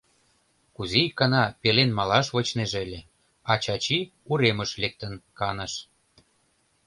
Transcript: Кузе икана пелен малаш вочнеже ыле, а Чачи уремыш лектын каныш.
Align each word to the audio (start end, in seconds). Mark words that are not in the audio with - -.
Кузе 0.75 0.99
икана 1.07 1.43
пелен 1.61 1.89
малаш 1.97 2.27
вочнеже 2.33 2.77
ыле, 2.85 2.99
а 3.51 3.53
Чачи 3.63 3.99
уремыш 4.29 4.71
лектын 4.81 5.13
каныш. 5.37 5.73